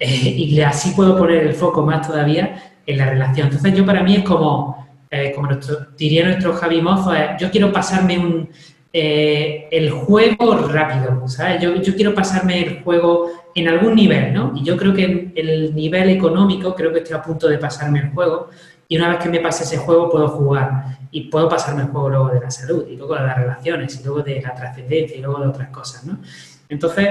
[0.00, 3.46] Eh, y así puedo poner el foco más todavía en la relación.
[3.46, 5.48] Entonces yo para mí es como, eh, como
[5.96, 8.50] diría nuestro Javi Mozo, yo quiero pasarme un,
[8.96, 11.60] eh, el juego rápido, ¿sabes?
[11.60, 14.52] Yo, quiero pasarme el juego en algún nivel, ¿no?
[14.54, 18.10] Y yo creo que el nivel económico, creo que estoy a punto de pasarme el
[18.10, 18.50] juego
[18.86, 22.08] y una vez que me pase ese juego puedo jugar y puedo pasarme el juego
[22.08, 25.20] luego de la salud y luego de las relaciones y luego de la trascendencia y
[25.20, 26.20] luego de otras cosas, ¿no?
[26.68, 27.08] Entonces,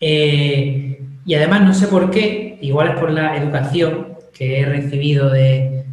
[0.00, 5.30] eh, y además no sé por qué, igual es por la educación que he recibido
[5.30, 5.84] de, de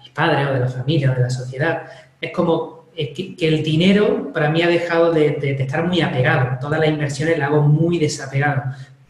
[0.00, 1.82] mis padres o de la familia o de la sociedad,
[2.20, 6.58] es como que, que, el dinero para mí ha dejado de, estar muy apegado.
[6.60, 8.62] Todas las inversiones las hago muy desapegado.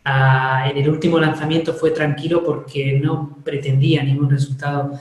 [0.04, 4.92] Ah, en el último lanzamiento fue tranquilo porque no pretendía ningún resultado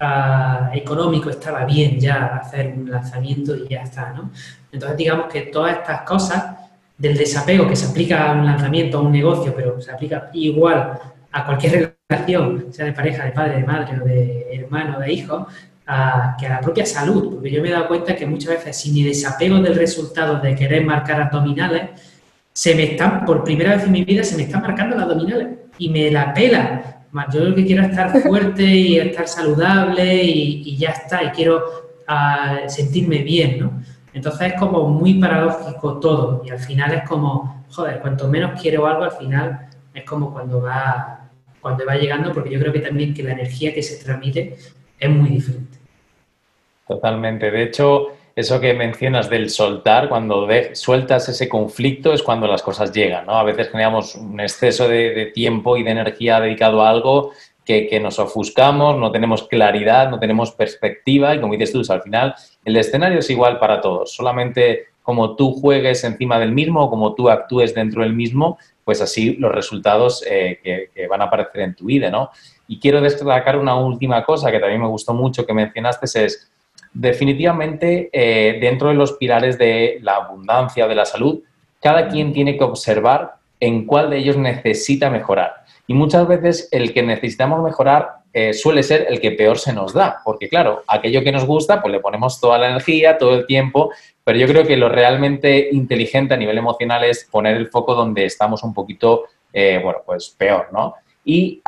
[0.00, 4.30] ah, económico, estaba bien ya hacer un lanzamiento y ya está, ¿no?
[4.72, 6.56] Entonces digamos que todas estas cosas
[6.96, 10.98] del desapego que se aplica a un lanzamiento, a un negocio, pero se aplica igual
[11.32, 15.46] a cualquier relación, sea de pareja, de padre, de madre o de hermano, de hijo,
[15.86, 18.90] que a la propia salud, porque yo me he dado cuenta que muchas veces si
[18.90, 21.90] mi desapego del resultado de querer marcar abdominales,
[22.52, 25.48] se me están, por primera vez en mi vida, se me están marcando las abdominales
[25.78, 27.04] y me la pela.
[27.32, 31.62] Yo lo que quiero es estar fuerte y estar saludable y, ya está, y quiero
[32.66, 33.82] sentirme bien, ¿no?
[34.12, 38.86] Entonces es como muy paradójico todo y al final es como, joder, cuanto menos quiero
[38.86, 41.28] algo, al final es como cuando va,
[41.60, 44.56] cuando va llegando, porque yo creo que también que la energía que se transmite
[44.98, 45.75] es muy diferente.
[46.86, 47.50] Totalmente.
[47.50, 52.92] De hecho, eso que mencionas del soltar, cuando sueltas ese conflicto es cuando las cosas
[52.92, 53.32] llegan, ¿no?
[53.32, 57.32] A veces generamos un exceso de, tiempo y de energía dedicado a algo
[57.64, 62.34] que, nos ofuscamos, no tenemos claridad, no tenemos perspectiva y como dices tú, al final
[62.64, 67.30] el escenario es igual para todos, solamente como tú juegues encima del mismo, como tú
[67.30, 71.74] actúes dentro del mismo, pues así los resultados eh, que, que, van a aparecer en
[71.74, 72.30] tu vida, ¿no?
[72.68, 76.50] Y quiero destacar una última cosa que también me gustó mucho que mencionaste, es
[76.98, 81.40] definitivamente eh, dentro de los pilares de la abundancia, de la salud,
[81.80, 85.64] cada quien tiene que observar en cuál de ellos necesita mejorar.
[85.86, 89.92] Y muchas veces el que necesitamos mejorar eh, suele ser el que peor se nos
[89.92, 93.46] da, porque claro, aquello que nos gusta, pues le ponemos toda la energía, todo el
[93.46, 93.92] tiempo,
[94.24, 98.24] pero yo creo que lo realmente inteligente a nivel emocional es poner el foco donde
[98.24, 100.94] estamos un poquito, eh, bueno, pues peor, ¿no?
[101.24, 101.60] Y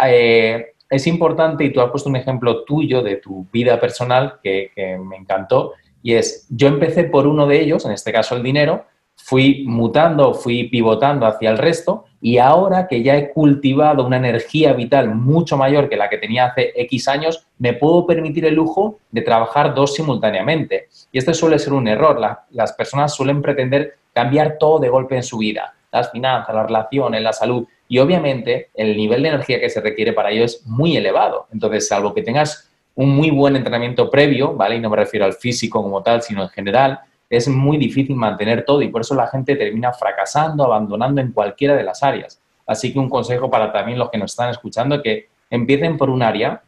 [0.91, 4.71] es importante, y tú has puesto un ejemplo tuyo de tu vida personal que,
[5.05, 5.73] me encantó,
[6.03, 8.85] y es, yo empecé por uno de ellos, en este caso el dinero,
[9.17, 14.73] fui mutando, fui pivotando hacia el resto y ahora que ya he cultivado una energía
[14.73, 18.99] vital mucho mayor que la que tenía hace X años, me puedo permitir el lujo
[19.11, 20.89] de trabajar dos simultáneamente.
[21.13, 22.19] Y esto suele ser un error.
[22.51, 27.23] las personas suelen pretender cambiar todo de golpe en su vida, las finanzas, las relaciones,
[27.23, 27.67] la salud.
[27.89, 31.47] Y obviamente el nivel de energía que se requiere para ello es muy elevado.
[31.53, 34.77] Entonces, salvo que tengas un muy buen entrenamiento previo, ¿vale?
[34.77, 38.65] Y no me refiero al físico como tal, sino en general, es muy difícil mantener
[38.65, 42.41] todo y por eso la gente termina fracasando, abandonando en cualquiera de las áreas.
[42.67, 46.23] Así que un consejo para también los que nos están escuchando, que empiecen por un
[46.23, 46.63] área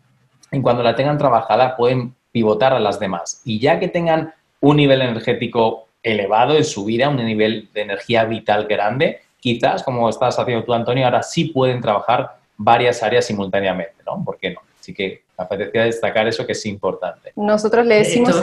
[0.52, 3.42] y cuando la tengan trabajada pueden pivotar a las demás.
[3.44, 8.24] Y ya que tengan un nivel energético elevado en su vida, un nivel de energía
[8.24, 13.96] vital grande, quizás, como estás haciendo tú, Antonio, ahora sí pueden trabajar varias áreas simultáneamente,
[14.06, 14.22] ¿no?
[14.24, 14.60] ¿Por qué no?
[14.78, 17.32] Así que me apetecía destacar eso que es importante.
[17.36, 18.40] Nosotros le decimos...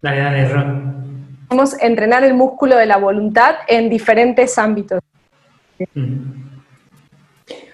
[0.00, 0.66] La edad de error.
[1.48, 5.00] Vamos a entrenar el músculo de la voluntad en diferentes ámbitos.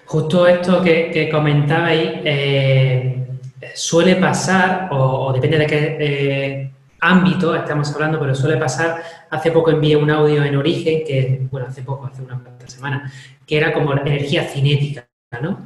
[0.05, 3.27] Justo esto que, comentabais eh,
[3.73, 9.01] suele pasar, o, depende de qué eh, ámbito estamos hablando, pero suele pasar.
[9.31, 13.11] Hace poco envié un audio en origen, que, bueno, hace poco, hace una semana,
[13.47, 15.07] que era como la energía cinética,
[15.41, 15.65] ¿no?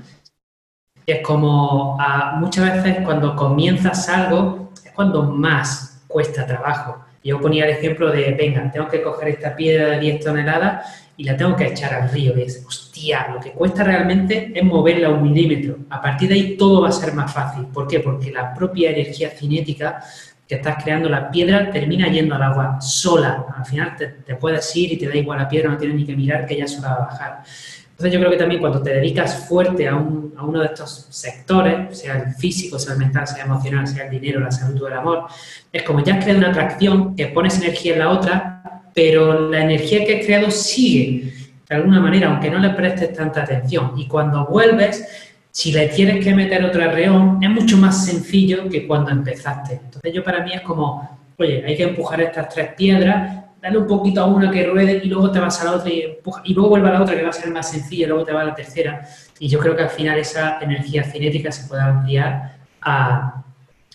[1.06, 1.98] Es como
[2.38, 7.04] muchas veces cuando comienzas algo es cuando más cuesta trabajo.
[7.24, 11.24] Yo ponía el ejemplo de, venga, tengo que coger esta piedra de 10 toneladas y
[11.24, 12.36] la tengo que echar al río.
[12.36, 15.78] Es, hostia, lo que cuesta realmente es moverla un milímetro.
[15.90, 17.66] A partir de ahí todo va a ser más fácil.
[17.66, 18.00] ¿Por qué?
[18.00, 20.04] Porque la propia energía cinética
[20.48, 23.46] que estás creando la piedra termina yendo al agua sola.
[23.58, 26.16] Al final te, puedes ir y te da igual la piedra, no tienes ni que
[26.16, 27.44] mirar que ella sola va a bajar.
[27.92, 32.18] Entonces yo creo que también cuando te dedicas fuerte a, uno de estos sectores, sea
[32.18, 34.94] el físico, sea el mental, sea el emocional, sea el dinero, la salud o el
[34.94, 35.28] amor,
[35.72, 39.62] es como ya has creado una atracción, que pones energía en la otra, pero la
[39.62, 41.34] energía que has creado sigue
[41.70, 43.94] de alguna manera, aunque no le prestes tanta atención.
[43.98, 48.86] Y cuando vuelves, si le tienes que meter otro arreón, es mucho más sencillo que
[48.86, 49.80] cuando empezaste.
[49.86, 53.88] Entonces yo para mí es como, oye, hay que empujar estas tres piedras, darle un
[53.88, 56.54] poquito a una que ruede y luego te vas a la otra y, empuja, y
[56.54, 58.42] luego vuelve a la otra que va a ser más sencilla y luego te va
[58.42, 59.08] a la tercera.
[59.40, 63.42] Y yo creo que al final esa energía cinética se puede ampliar a,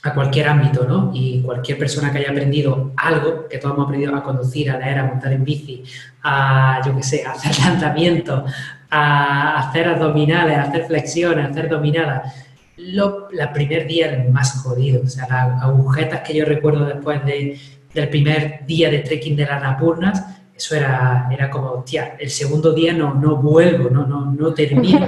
[0.03, 1.11] a cualquier ámbito, ¿no?
[1.13, 4.99] Y cualquier persona que haya aprendido algo, que todos hemos aprendido a conducir, a leer,
[4.99, 5.85] a montar en bici,
[6.23, 8.47] a, yo qué sé, a hacer lanzamiento,
[8.91, 12.35] a hacer abdominales, a hacer flexiones, a hacer dominadas.
[12.77, 17.25] Lo, la primer día el más jodido, o sea, las agujetas que yo recuerdo después
[17.25, 17.59] de,
[17.95, 20.25] del primer día de trekking de las Napurnas,
[20.55, 25.07] eso era, era como, tía, el segundo día no, no vuelvo, no, no, no termino.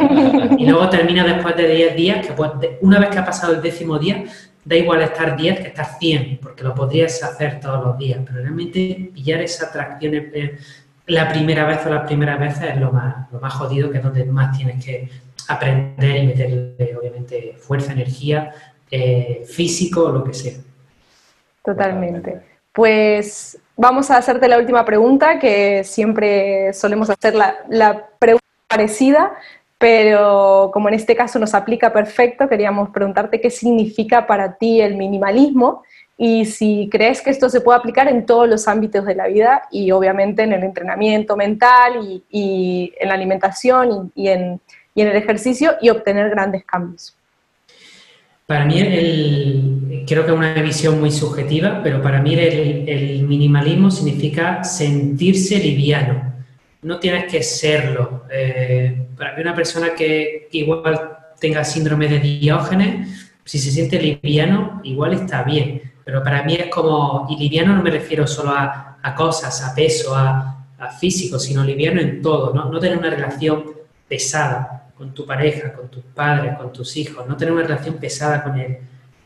[0.59, 3.63] Y luego termina después de 10 días, que pues, una vez que ha pasado el
[3.63, 4.25] décimo día,
[4.65, 8.39] da igual estar 10 que estar 100, porque lo podrías hacer todos los días, pero
[8.41, 10.15] realmente pillar esa atracción
[11.07, 14.05] la primera vez o las primeras veces es lo más, lo más jodido, que es
[14.05, 15.09] donde más tienes que
[15.49, 18.53] aprender y meterle, obviamente, fuerza, energía,
[18.91, 20.55] eh, físico lo que sea.
[21.65, 22.41] Totalmente.
[22.73, 29.33] Pues vamos a hacerte la última pregunta, que siempre solemos hacer la, la pregunta parecida,
[29.79, 34.97] pero como en este caso nos aplica perfecto, queríamos preguntarte qué significa para ti el
[34.97, 35.83] minimalismo
[36.25, 39.63] y si crees que esto se puede aplicar en todos los ámbitos de la vida
[39.73, 44.61] y obviamente en el entrenamiento mental y, en la alimentación y, en,
[44.95, 47.17] el ejercicio y obtener grandes cambios.
[48.47, 53.91] Para mí el, creo que es una visión muy subjetiva, pero para mí el, minimalismo
[53.91, 56.35] significa sentirse liviano.
[56.83, 58.27] No tienes que serlo.
[58.31, 64.81] Eh, para mí una persona que igual tenga síndrome de Diógenes, si se siente liviano,
[64.85, 68.99] igual está bien pero para mí es como, y liviano no me refiero solo a,
[69.03, 72.71] a cosas, a peso, a, a, físico, sino liviano en todo, ¿no?
[72.71, 73.65] no tener una relación
[74.09, 78.43] pesada con tu pareja, con tus padres, con tus hijos, no tener una relación pesada
[78.43, 78.79] con el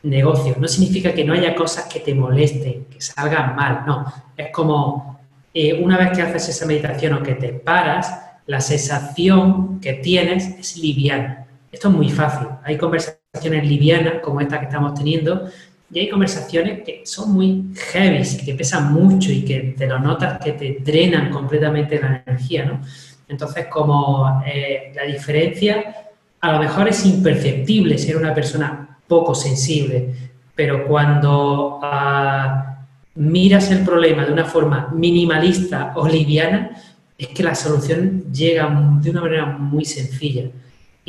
[0.03, 0.55] negocio.
[0.59, 4.11] No significa que no haya cosas que te molesten, que salgan mal, no.
[4.35, 5.19] Es como
[5.53, 8.11] eh, una vez que haces esa meditación o que te paras,
[8.45, 11.45] la sensación que tienes es liviana.
[11.71, 12.47] Esto es muy fácil.
[12.63, 15.49] Hay conversaciones livianas como esta que estamos teniendo,
[15.91, 20.39] y hay conversaciones que son muy heavy, que pesan mucho y que te lo notas
[20.43, 22.81] que te drenan completamente la energía, ¿no?
[23.29, 26.07] Entonces, como eh, la diferencia
[26.39, 30.13] a lo mejor es imperceptible ser una persona poco sensible,
[30.55, 36.71] pero cuando ah, miras el problema de una forma minimalista o liviana,
[37.17, 38.69] es que la solución llega
[39.01, 40.49] de una manera muy sencilla.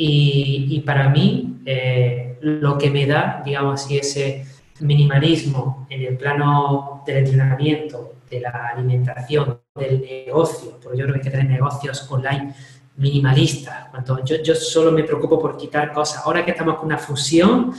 [0.01, 4.45] Y, para mí, eh, lo que me da, digamos así, ese
[4.81, 11.19] minimalismo en el plano del entrenamiento, de la alimentación, del negocio, porque yo creo que
[11.19, 12.53] hay que tener negocios online
[12.97, 13.89] minimalistas.
[13.89, 16.21] Cuando yo, yo solo me preocupo por quitar cosas.
[16.25, 17.73] Ahora que estamos con una fusión,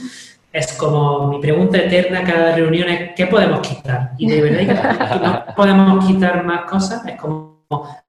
[0.51, 4.11] es como mi pregunta eterna cada reunión es ¿qué podemos quitar?
[4.17, 7.60] Y de verdad no podemos quitar más cosas, es como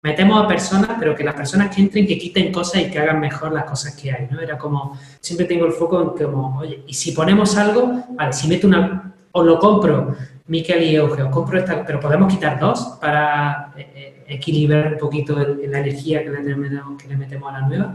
[0.03, 3.21] metemos a personas, pero que las personas que entren, que quiten cosas y que hagan
[3.21, 4.41] mejor las cosas que hay, ¿no?
[4.41, 8.49] Era como, siempre tengo el foco en como, oye, y si ponemos algo, vale, si
[8.49, 10.15] meto una, o lo compro,
[10.47, 15.37] Miquel y Eugenio, compro esta, pero podemos quitar dos para eh, eh, equilibrar un poquito
[15.39, 17.95] la energía que le, metemos, que le, metemos, a la nueva.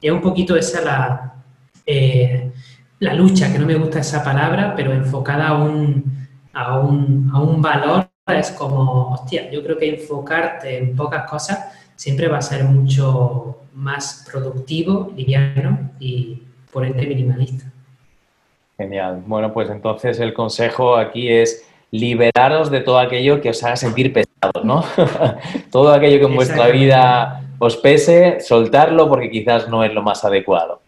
[0.00, 1.34] Y es un poquito esa la,
[1.84, 2.50] eh,
[3.00, 7.40] la lucha, que no me gusta esa palabra, pero enfocada a un, a un, a
[7.40, 12.42] un valor es como, hostia, yo creo que enfocarte en pocas cosas siempre va a
[12.42, 17.70] ser mucho más productivo, liviano y por ende minimalista.
[18.76, 19.22] Genial.
[19.26, 24.12] Bueno, pues entonces el consejo aquí es liberaros de todo aquello que os haga sentir
[24.12, 24.84] pesados, ¿no?
[25.72, 30.24] todo aquello que en vuestra vida os pese, soltarlo porque quizás no es lo más
[30.24, 30.80] adecuado.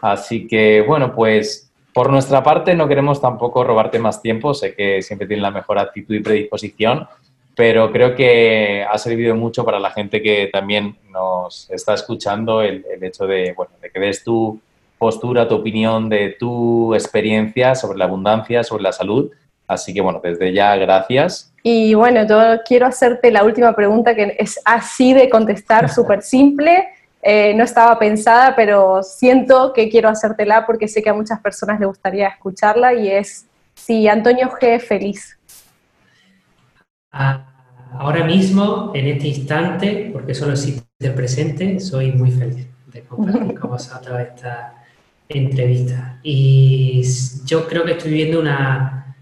[0.00, 1.67] Así que, bueno, pues
[1.98, 5.80] por nuestra parte, no queremos tampoco robarte más tiempo, sé que siempre tienes la mejor
[5.80, 7.08] actitud y predisposición,
[7.56, 12.84] pero creo que ha servido mucho para la gente que también nos está escuchando el,
[13.02, 14.60] hecho de, bueno, de que des tu
[14.96, 19.32] postura, tu opinión, de tu experiencia sobre la abundancia, sobre la salud
[19.68, 21.52] Así que bueno, desde ya gracias.
[21.62, 26.88] Y bueno, yo quiero hacerte la última pregunta que es así de contestar, súper simple.
[27.30, 31.78] Eh, no estaba pensada, pero siento que quiero hacértela porque sé que a muchas personas
[31.78, 35.38] les gustaría escucharla y es si Antonio G es feliz.
[37.12, 37.44] Ah,
[37.92, 43.60] ahora mismo, en este instante, porque solo existe el presente, soy muy feliz de compartir
[43.60, 44.86] con vosotros esta
[45.28, 46.20] entrevista.
[46.22, 47.02] Y
[47.44, 49.14] yo creo que estoy viviendo una,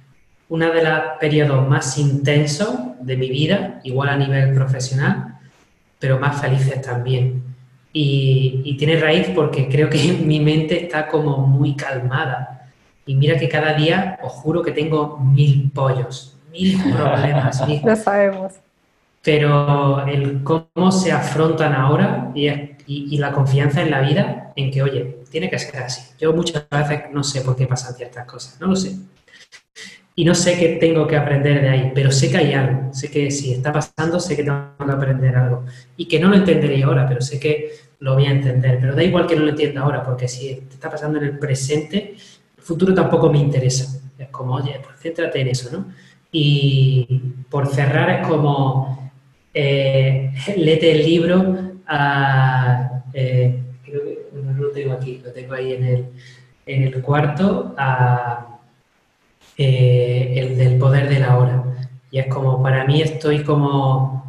[0.49, 5.41] una de los periodos más intensos de mi vida, igual a nivel profesional,
[5.99, 7.46] pero más felices también.
[7.99, 12.69] Y, y, tiene raíz porque creo que mi mente está como muy calmada.
[13.07, 17.67] Y mira que cada día os juro que tengo mil pollos, mil problemas.
[17.67, 17.81] Mil...
[17.87, 18.53] Lo sabemos.
[19.23, 22.51] Pero el cómo se afrontan ahora y,
[22.87, 26.03] y, la confianza en la vida, en que, oye, tiene que ser así.
[26.21, 28.95] Yo muchas veces no sé por qué pasan ciertas cosas, no lo sé.
[30.15, 32.93] Y no sé qué tengo que aprender de ahí, pero sé que hay algo.
[32.93, 35.65] Sé que si está pasando, sé que tengo que aprender algo.
[35.97, 38.79] Y que no lo entenderé ahora, pero sé que lo voy a entender.
[38.81, 42.17] Pero da igual que no lo entienda ahora, porque si está pasando en el presente,
[42.57, 44.01] el futuro tampoco me interesa.
[44.19, 45.87] Es como, oye, pues céntrate en eso, ¿no?
[46.33, 49.11] Y por cerrar es como,
[49.55, 53.03] eh, el libro a...
[53.13, 56.07] Eh, creo que no lo tengo aquí, lo tengo ahí en el,
[56.67, 58.59] en el cuarto, a,
[59.57, 61.65] eh, el del poder de la hora.
[62.11, 64.26] Y es como, para mí estoy como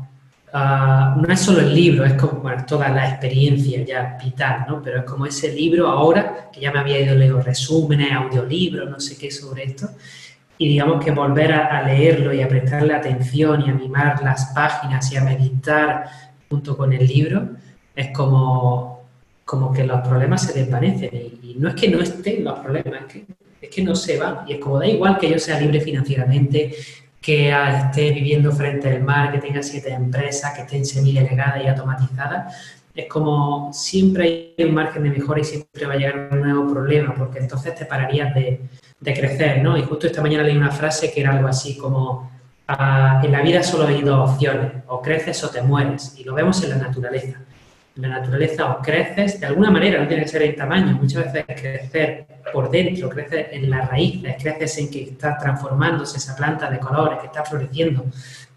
[0.53, 4.81] Ah, no es solo el libro, es como toda la experiencia ya vital, ¿no?
[4.81, 8.99] Pero es como ese libro ahora, que ya me había ido leyendo resúmenes, audiolibros, no
[8.99, 9.89] sé qué sobre esto,
[10.57, 15.11] y digamos que volver a, leerlo y a prestarle atención y a mimar las páginas
[15.11, 16.05] y a meditar
[16.49, 17.49] junto con el libro,
[17.95, 19.05] es como,
[19.43, 21.09] como que los problemas se desvanecen.
[21.13, 23.25] Y, y no es que no estén los problemas, es que,
[23.61, 24.39] es que no se van.
[24.47, 26.73] Y es como da igual que yo sea libre financieramente,
[27.27, 32.55] que esté viviendo frente al mar, que tenga siete empresas, que estén semi-delegadas y automatizadas,
[32.95, 36.71] es como siempre hay un margen de mejora y siempre va a llegar un nuevo
[36.71, 38.61] problema, porque entonces te pararías de,
[39.01, 39.77] de crecer, ¿no?
[39.77, 42.31] Y justo esta mañana leí una frase que era algo así como,
[42.69, 46.33] ah, en la vida solo hay dos opciones, o creces o te mueres, y lo
[46.33, 47.41] vemos en la naturaleza
[47.97, 51.45] la naturaleza o creces, de alguna manera, no tiene que ser en tamaño, muchas veces
[51.59, 56.79] crecer por dentro, creces en las raíces, creces en que está transformándose esa planta de
[56.79, 58.05] colores, que está floreciendo.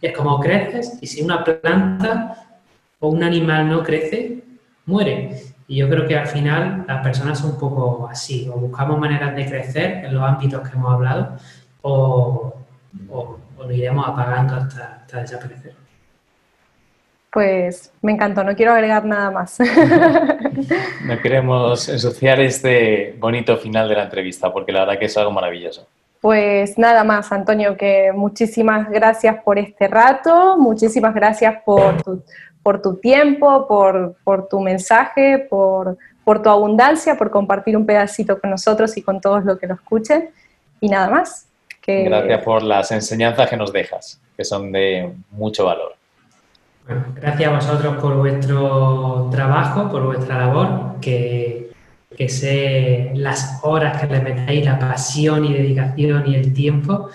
[0.01, 2.59] es como creces y si una planta
[2.99, 4.43] o un animal no crece,
[4.87, 5.37] muere.
[5.67, 9.35] Y yo creo que al final las personas son un poco así, o buscamos maneras
[9.37, 11.37] de crecer en los ámbitos que hemos hablado,
[11.83, 12.55] o,
[13.59, 15.75] lo iremos apagando hasta desaparecer.
[17.33, 19.59] Pues me encantó, no quiero agregar nada más.
[21.05, 25.31] No queremos ensuciar este bonito final de la entrevista, porque la verdad que es algo
[25.31, 25.87] maravilloso.
[26.21, 32.23] Pues nada más, Antonio, que muchísimas gracias por este rato, muchísimas gracias por tu,
[32.63, 38.39] por tu tiempo, por, por tu mensaje, por, por, tu abundancia, por compartir un pedacito
[38.39, 40.31] con nosotros y con todos los que lo escuchen.
[40.81, 41.47] Y nada más.
[41.81, 42.05] Que...
[42.05, 46.00] Gracias por las enseñanzas que nos dejas, que son de mucho valor
[47.15, 51.73] gracias a vosotros por vuestro trabajo, por vuestra labor, que,
[52.17, 57.09] que sé las horas que le metéis, la pasión y dedicación y el tiempo.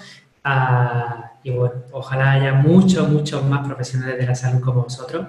[1.43, 5.27] Y bueno, ojalá haya muchos, muchos más profesionales de la salud como vosotros,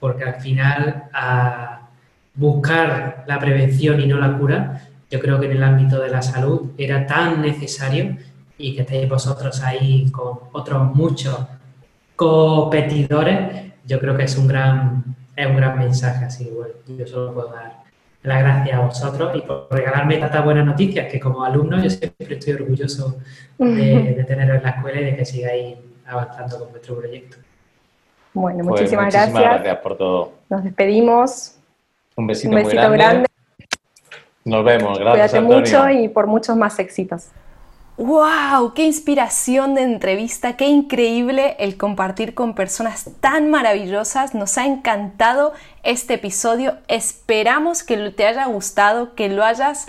[0.00, 1.88] porque al final a
[2.34, 6.22] buscar la prevención y no la cura, yo creo que en el ámbito de la
[6.22, 8.16] salud era tan necesario
[8.56, 11.38] y que estéis vosotros ahí con otros muchos
[12.16, 15.02] competidores yo creo que es un gran,
[15.34, 17.78] es un gran mensaje, así bueno, yo solo puedo dar
[18.22, 22.36] las gracias a vosotros y por regalarme tantas buenas noticias que como alumno yo siempre
[22.36, 23.16] estoy orgulloso
[23.56, 25.76] de, de teneros en la escuela y de que sigáis
[26.06, 27.38] avanzando con vuestro proyecto.
[28.34, 29.78] Bueno, pues muchísimas, gracias.
[29.78, 30.32] por todo.
[30.50, 31.56] Nos despedimos.
[32.16, 33.26] Un besito, Un besito grande.
[34.44, 35.30] Nos vemos, gracias.
[35.30, 37.28] Cuídate mucho y por muchos más éxitos.
[37.98, 38.74] ¡Wow!
[38.74, 40.56] ¡Qué inspiración de entrevista!
[40.56, 44.36] ¡Qué increíble el compartir con personas tan maravillosas!
[44.36, 46.78] Nos ha encantado este episodio.
[46.86, 49.88] Esperamos que te haya gustado, que lo hayas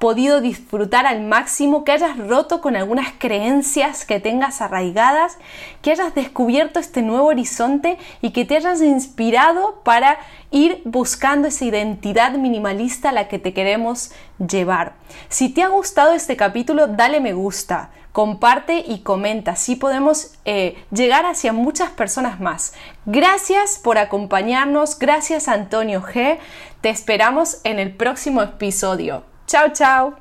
[0.00, 5.36] podido disfrutar al máximo, que hayas roto con algunas creencias que tengas arraigadas,
[5.82, 10.18] que hayas descubierto este nuevo horizonte y que te hayas inspirado para
[10.50, 14.94] ir buscando esa identidad minimalista a la que te queremos llevar.
[15.28, 20.82] Si te ha gustado este capítulo, dale me gusta, comparte y comenta, así podemos eh,
[20.90, 22.72] llegar hacia muchas personas más.
[23.04, 26.38] Gracias por acompañarnos, gracias Antonio G.
[26.80, 29.29] Te esperamos en el próximo episodio.
[29.50, 30.14] Chao, chao.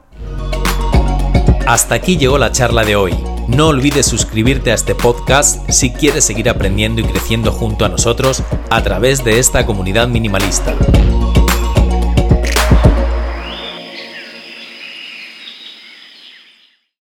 [1.67, 3.13] Hasta aquí llegó la charla de hoy.
[3.47, 8.41] No olvides suscribirte a este podcast si quieres seguir aprendiendo y creciendo junto a nosotros
[8.71, 10.73] a través de esta comunidad minimalista.